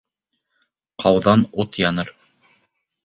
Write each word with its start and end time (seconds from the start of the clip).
Ҡауҙан 1.05 1.45
ут 1.65 1.81
яныр 1.85 2.11